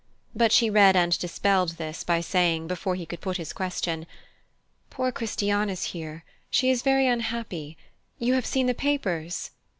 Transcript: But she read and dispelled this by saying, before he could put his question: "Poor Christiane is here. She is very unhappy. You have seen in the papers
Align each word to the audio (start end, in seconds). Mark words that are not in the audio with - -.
But 0.33 0.51
she 0.51 0.67
read 0.67 0.95
and 0.95 1.15
dispelled 1.19 1.73
this 1.77 2.03
by 2.03 2.21
saying, 2.21 2.65
before 2.65 2.95
he 2.95 3.05
could 3.05 3.21
put 3.21 3.37
his 3.37 3.53
question: 3.53 4.07
"Poor 4.89 5.11
Christiane 5.11 5.69
is 5.69 5.83
here. 5.93 6.25
She 6.49 6.71
is 6.71 6.81
very 6.81 7.05
unhappy. 7.05 7.77
You 8.17 8.33
have 8.33 8.47
seen 8.47 8.61
in 8.67 8.67
the 8.69 8.73
papers 8.73 9.51